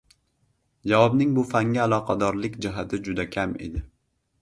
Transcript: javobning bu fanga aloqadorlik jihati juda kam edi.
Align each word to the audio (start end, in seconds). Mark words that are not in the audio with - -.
javobning 0.91 1.35
bu 1.35 1.45
fanga 1.51 1.85
aloqadorlik 1.85 2.61
jihati 2.67 3.05
juda 3.09 3.31
kam 3.37 3.59
edi. 3.71 3.89